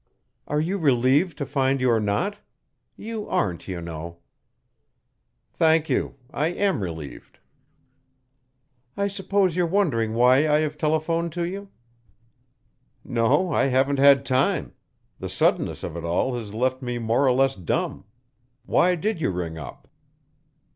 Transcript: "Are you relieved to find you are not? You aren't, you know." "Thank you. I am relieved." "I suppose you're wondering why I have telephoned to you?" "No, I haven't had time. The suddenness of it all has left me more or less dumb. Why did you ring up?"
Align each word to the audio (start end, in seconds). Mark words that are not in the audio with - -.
"Are 0.47 0.59
you 0.59 0.79
relieved 0.79 1.37
to 1.37 1.45
find 1.45 1.79
you 1.79 1.91
are 1.91 1.99
not? 1.99 2.37
You 2.97 3.29
aren't, 3.29 3.67
you 3.67 3.79
know." 3.81 4.17
"Thank 5.53 5.91
you. 5.91 6.15
I 6.31 6.47
am 6.47 6.81
relieved." 6.81 7.37
"I 8.97 9.07
suppose 9.07 9.55
you're 9.55 9.67
wondering 9.67 10.15
why 10.15 10.37
I 10.49 10.61
have 10.61 10.75
telephoned 10.75 11.33
to 11.33 11.43
you?" 11.43 11.69
"No, 13.03 13.51
I 13.51 13.67
haven't 13.67 13.99
had 13.99 14.25
time. 14.25 14.73
The 15.19 15.29
suddenness 15.29 15.83
of 15.83 15.95
it 15.95 16.03
all 16.03 16.35
has 16.35 16.51
left 16.51 16.81
me 16.81 16.97
more 16.97 17.27
or 17.27 17.33
less 17.33 17.53
dumb. 17.53 18.05
Why 18.65 18.95
did 18.95 19.21
you 19.21 19.29
ring 19.29 19.59
up?" 19.59 19.87